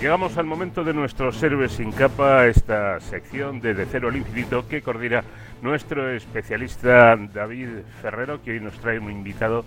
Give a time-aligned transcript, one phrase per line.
[0.00, 4.66] Llegamos al momento de nuestros héroes sin capa, esta sección de De Cero al Infinito
[4.66, 5.22] que coordina
[5.60, 7.68] nuestro especialista David
[8.00, 9.62] Ferrero, que hoy nos trae un invitado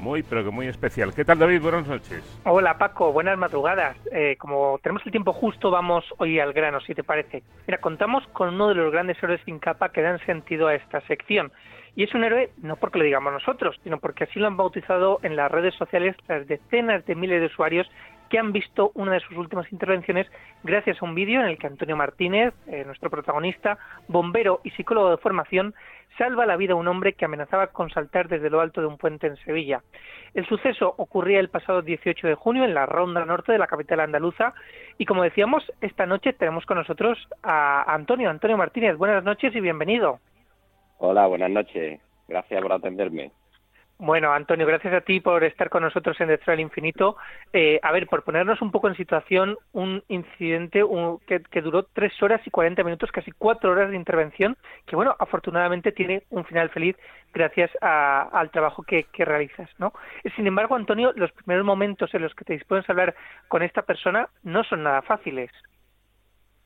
[0.00, 1.14] muy, pero que muy especial.
[1.14, 1.62] ¿Qué tal, David?
[1.62, 2.20] Buenas noches.
[2.42, 3.12] Hola, Paco.
[3.12, 3.96] Buenas madrugadas.
[4.10, 7.44] Eh, como tenemos el tiempo justo, vamos hoy al grano, si te parece.
[7.68, 11.00] Mira, contamos con uno de los grandes héroes sin capa que dan sentido a esta
[11.02, 11.52] sección.
[11.94, 15.20] Y es un héroe no porque lo digamos nosotros, sino porque así lo han bautizado
[15.22, 17.88] en las redes sociales las decenas de miles de usuarios
[18.28, 20.26] que han visto una de sus últimas intervenciones
[20.62, 25.10] gracias a un vídeo en el que Antonio Martínez, eh, nuestro protagonista, bombero y psicólogo
[25.10, 25.74] de formación,
[26.18, 28.96] salva la vida a un hombre que amenazaba con saltar desde lo alto de un
[28.96, 29.82] puente en Sevilla.
[30.34, 34.00] El suceso ocurría el pasado 18 de junio en la ronda norte de la capital
[34.00, 34.54] andaluza
[34.98, 38.96] y como decíamos, esta noche tenemos con nosotros a Antonio, Antonio Martínez.
[38.96, 40.20] Buenas noches y bienvenido.
[40.98, 42.00] Hola, buenas noches.
[42.28, 43.30] Gracias por atenderme.
[43.98, 47.16] Bueno, Antonio, gracias a ti por estar con nosotros en Destro del Infinito.
[47.54, 50.84] Eh, a ver, por ponernos un poco en situación, un incidente
[51.26, 55.92] que, duró tres horas y cuarenta minutos, casi cuatro horas de intervención, que bueno, afortunadamente
[55.92, 56.94] tiene un final feliz
[57.32, 59.94] gracias al trabajo que, realizas, ¿no?
[60.36, 63.14] Sin embargo, Antonio, los primeros momentos en los que te dispones a hablar
[63.48, 65.50] con esta persona no son nada fáciles.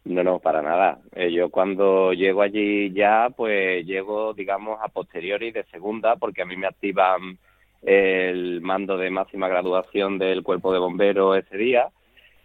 [0.04, 0.98] No, no, para nada.
[1.14, 6.46] Eh, yo cuando llego allí ya, pues llego, digamos, a posteriori de segunda, porque a
[6.46, 7.38] mí me activan
[7.82, 11.90] el mando de máxima graduación del cuerpo de bomberos ese día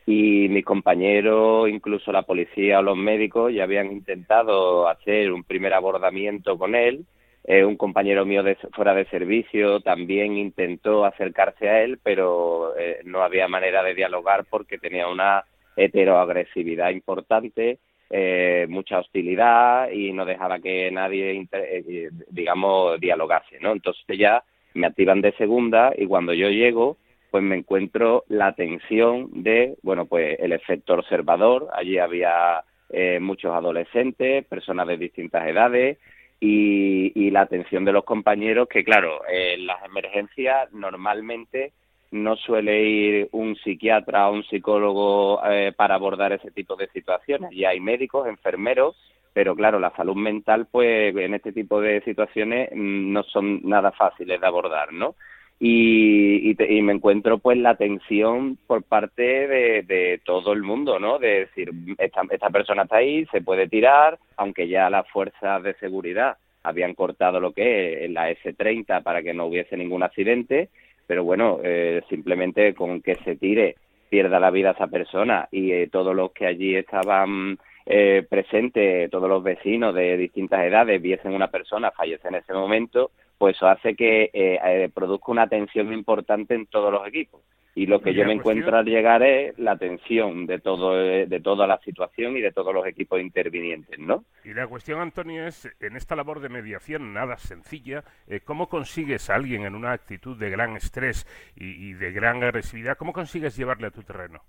[0.05, 5.73] y mis compañeros, incluso la policía o los médicos, ya habían intentado hacer un primer
[5.73, 7.05] abordamiento con él.
[7.43, 13.01] Eh, un compañero mío de, fuera de servicio también intentó acercarse a él, pero eh,
[13.05, 15.43] no había manera de dialogar porque tenía una
[15.75, 23.71] heteroagresividad importante, eh, mucha hostilidad y no dejaba que nadie, eh, digamos, dialogase, ¿no?
[23.71, 26.97] Entonces ya me activan de segunda y cuando yo llego,
[27.31, 33.53] pues me encuentro la tensión de, bueno, pues el efecto observador, allí había eh, muchos
[33.53, 35.97] adolescentes, personas de distintas edades,
[36.39, 41.71] y, y, la atención de los compañeros que claro en las emergencias normalmente
[42.15, 47.51] no suele ir un psiquiatra o un psicólogo eh, para abordar ese tipo de situaciones.
[47.51, 48.95] Y hay médicos, enfermeros,
[49.33, 53.91] pero claro, la salud mental, pues en este tipo de situaciones mm, no son nada
[53.91, 55.15] fáciles de abordar, ¿no?
[55.59, 61.17] Y, y, me encuentro pues la tensión por parte de, de, todo el mundo, ¿no?
[61.17, 65.73] De decir, esta, esta persona está ahí, se puede tirar, aunque ya las fuerzas de
[65.75, 70.69] seguridad habían cortado lo que es la S30 para que no hubiese ningún accidente,
[71.07, 73.75] pero bueno, eh, simplemente con que se tire,
[74.09, 79.29] pierda la vida esa persona y eh, todos los que allí estaban eh, presentes, todos
[79.29, 83.95] los vecinos de distintas edades, viesen una persona fallecer en ese momento, pues eso hace
[83.95, 87.41] que eh, produzca una tensión importante en todos los equipos
[87.77, 91.67] y lo que yo me encuentro al llegar es la tensión de todo de toda
[91.67, 94.23] la situación y de todos los equipos intervinientes, ¿no?
[94.45, 99.29] Y la cuestión, Antonio, es en esta labor de mediación nada sencilla, eh, ¿cómo consigues
[99.29, 103.87] a alguien en una actitud de gran estrés y, de gran agresividad, cómo consigues llevarle
[103.87, 104.39] a tu terreno?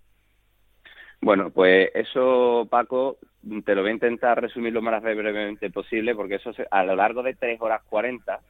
[1.21, 3.19] Bueno, pues eso, Paco,
[3.65, 7.25] te lo voy a intentar resumir lo más brevemente posible, porque eso a lo largo
[7.25, 8.41] de tres horas cuarenta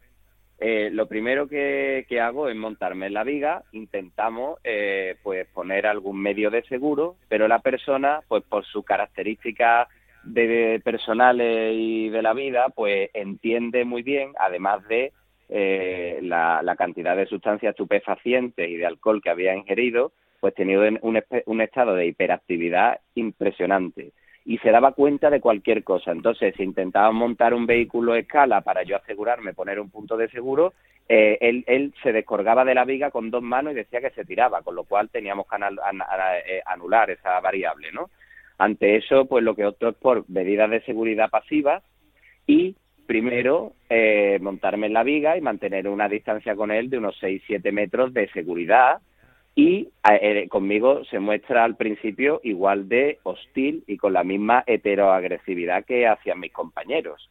[0.59, 6.21] eh, lo primero que, hago es montarme en la viga, intentamos eh, pues poner algún
[6.21, 9.89] medio de seguro, pero la persona, pues por sus características
[10.25, 15.13] de, personales y de la vida, pues entiende muy bien, además de
[15.51, 21.61] eh, la, cantidad de sustancias estupefacientes y de alcohol que había ingerido, pues tenía un
[21.61, 24.13] estado de hiperactividad impresionante
[24.47, 26.13] y se daba cuenta de cualquier cosa.
[26.13, 30.29] Entonces, si intentaba montar un vehículo a escala para yo asegurarme, poner un punto de
[30.29, 30.73] seguro,
[31.09, 34.25] eh, él, él, se descolgaba de la viga con dos manos y decía que se
[34.25, 38.09] tiraba, con lo cual teníamos que eh, anular esa variable, ¿no?
[38.59, 41.83] Ante eso, pues lo que opto es por medidas de seguridad pasivas
[42.47, 42.77] y
[43.07, 47.73] primero eh, montarme en la viga y mantener una distancia con él de unos 6-7
[47.73, 49.01] metros de seguridad
[49.59, 55.87] y eh, conmigo se muestra al principio igual de hostil y con la misma heteroagresividad
[55.87, 57.31] que hacia mis compañeros.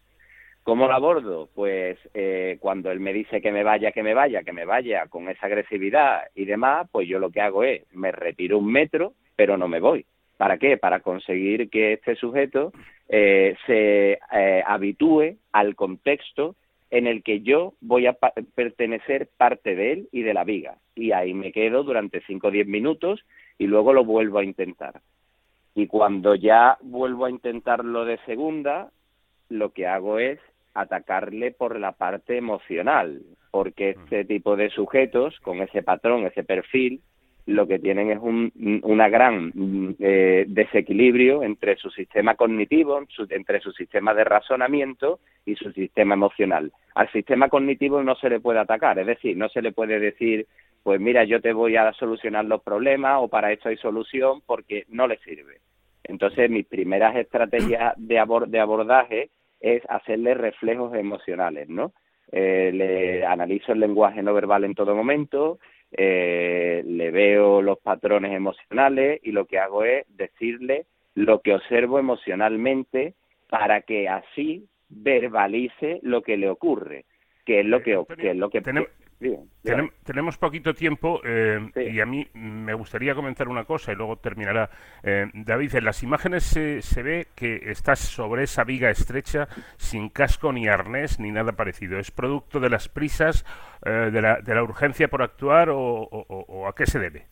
[0.64, 1.48] ¿Cómo lo abordo?
[1.54, 5.06] Pues eh, cuando él me dice que me vaya, que me vaya, que me vaya
[5.06, 9.14] con esa agresividad y demás, pues yo lo que hago es me retiro un metro,
[9.36, 10.04] pero no me voy.
[10.36, 10.78] ¿Para qué?
[10.78, 12.74] Para conseguir que este sujeto
[13.08, 14.18] eh, se
[14.66, 16.56] habitúe al contexto
[16.96, 18.18] en el que yo voy a
[18.56, 20.78] pertenecer parte de él y de la viga.
[20.96, 23.26] Y ahí me quedo durante 5 o 10 minutos
[23.58, 25.02] y luego lo vuelvo a intentar.
[25.74, 28.92] Y cuando ya vuelvo a intentarlo de segunda,
[29.50, 30.40] lo que hago es
[30.74, 37.02] atacarle por la parte emocional, porque este tipo de sujetos, con ese patrón, ese perfil,
[37.46, 38.52] lo que tienen es un
[38.84, 39.52] una gran
[40.00, 46.72] eh, desequilibrio entre su sistema cognitivo, entre su sistema de razonamiento y su sistema emocional.
[46.96, 50.48] Al sistema cognitivo no se le puede atacar, es decir, no se le puede decir,
[50.84, 54.86] pues mira, yo te voy a solucionar los problemas o para esto hay solución porque
[54.90, 55.60] no le sirve.
[56.04, 61.92] Entonces, mis primeras estrategias de, de abordaje es hacerle reflejos emocionales, ¿no?
[62.32, 65.60] Eh, le analizo el lenguaje no verbal en todo momento,
[65.92, 72.00] eh, le veo los patrones emocionales y lo que hago es decirle lo que observo
[72.00, 73.14] emocionalmente
[73.50, 77.06] para que así verbalice lo que le ocurre,
[77.46, 78.62] que es lo que, que es lo que
[80.04, 84.70] tenemos poquito tiempo eh, y a mí me gustaría comentar una cosa y luego terminará.
[85.04, 89.48] Eh, David, en las imágenes se, ve que estás sobre esa viga estrecha
[89.78, 92.00] sin casco ni arnés ni nada parecido.
[92.00, 93.46] ¿Es producto de las prisas,
[93.86, 97.26] eh, de, la, de, la, urgencia por actuar o, a qué se debe?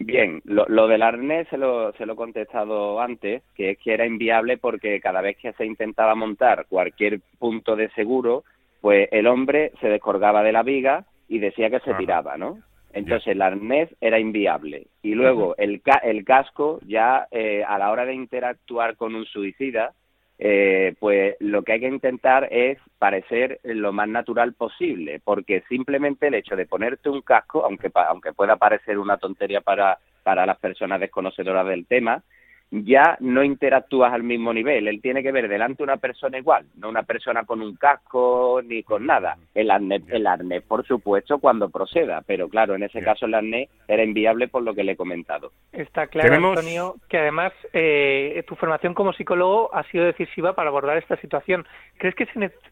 [0.00, 3.94] Bien, lo, lo, del arnés se lo, se lo he contestado antes, que es que
[3.94, 8.44] era inviable porque cada vez que se intentaba montar cualquier punto de seguro,
[8.80, 12.58] pues el hombre se descolgaba de la viga y decía que se tiraba, ¿no?
[12.92, 14.86] Entonces el arnés era inviable.
[15.02, 19.92] Y luego el, el casco ya eh, a la hora de interactuar con un suicida,
[20.38, 26.28] eh, pues lo que hay que intentar es parecer lo más natural posible, porque simplemente
[26.28, 30.58] el hecho de ponerte un casco, aunque, aunque pueda parecer una tontería para, para las
[30.58, 32.22] personas desconocedoras del tema,
[32.70, 34.88] ya no interactúas al mismo nivel.
[34.88, 38.82] Él tiene que ver delante una persona igual, no una persona con un casco ni
[38.82, 39.38] con nada.
[39.54, 43.70] El arnés, el arnés por supuesto, cuando proceda, pero claro, en ese caso el arnés
[43.86, 45.52] era inviable por lo que le he comentado.
[45.72, 50.98] Está claro, Antonio, que además eh, tu formación como psicólogo ha sido decisiva para abordar
[50.98, 51.66] esta situación.
[51.96, 52.26] ¿Crees que,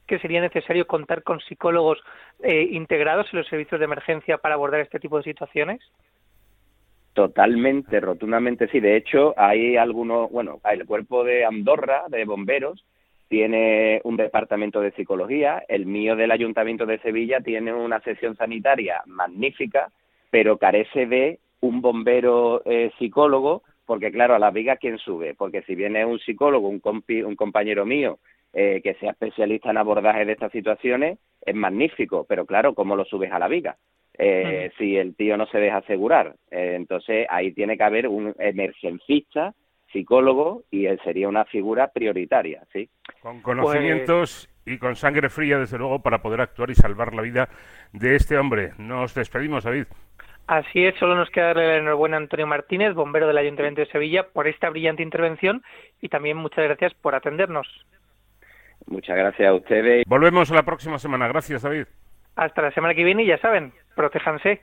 [0.07, 1.99] que sería necesario contar con psicólogos
[2.43, 5.81] eh, integrados en los servicios de emergencia para abordar este tipo de situaciones?
[7.17, 8.79] Totalmente, rotundamente sí.
[8.79, 12.85] De hecho, hay algunos, bueno, el cuerpo de Andorra, de bomberos,
[13.29, 19.01] tiene un departamento de psicología, el mío del Ayuntamiento de Sevilla tiene una sesión sanitaria
[19.07, 19.91] magnífica,
[20.31, 25.35] pero carece de un bombero eh, psicólogo, porque claro, a la viga ¿quién sube?
[25.35, 26.83] Porque si viene un psicólogo, un,
[27.25, 28.19] un compañero mío,
[28.53, 33.07] eh, que sea especialista en abordaje de estas situaciones, es magnífico, pero claro, ¿cómo lo
[33.07, 33.79] subes a la viga?
[34.19, 36.35] Eh, si el tío no se deja asegurar.
[36.51, 39.55] Eh, entonces ahí tiene que haber un emergencista,
[39.93, 42.89] psicólogo, y él sería una figura prioritaria, ¿sí?
[43.21, 47.49] Con conocimientos y con sangre fría, desde luego, para poder actuar y salvar la vida
[47.93, 48.73] de este hombre.
[48.79, 49.87] Nos despedimos, David.
[50.47, 53.89] Así es, solo nos queda darle la enhorabuena a Antonio Martínez, bombero del Ayuntamiento de
[53.89, 55.63] Sevilla, por esta brillante intervención
[56.01, 57.67] y también muchas gracias por atendernos.
[58.87, 60.05] Muchas gracias a ustedes.
[60.07, 61.27] Volvemos la próxima semana.
[61.27, 61.87] Gracias, David.
[62.37, 64.61] Hasta la semana que viene y ya saben, protéjanse.